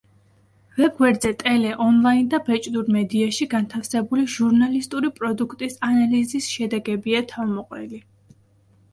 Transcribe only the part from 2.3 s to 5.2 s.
ბეჭდურ მედიაში განთავსებული ჟურნალისტური